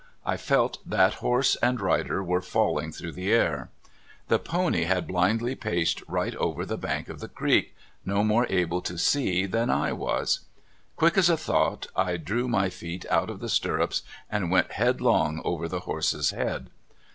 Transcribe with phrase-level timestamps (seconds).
[0.25, 3.69] I felt that horse and rider were falling through the air.
[4.29, 8.81] The pony had blindly paced right over the bank of the creek, no more able
[8.81, 10.39] to see than I was.
[10.95, 15.39] Quick as a thought I drew my feet out of the stirrups, and went headlong
[15.45, 16.71] over the horse's head.